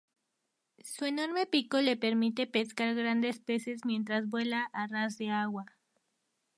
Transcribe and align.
Su 0.83 1.05
enorme 1.05 1.45
pico 1.45 1.79
le 1.79 1.95
permite 1.95 2.47
pescar 2.47 2.95
grandes 2.95 3.37
peces 3.39 3.85
mientras 3.85 4.27
vuela 4.27 4.67
a 4.73 4.87
ras 4.87 5.19
de 5.19 5.29
agua. 5.29 5.67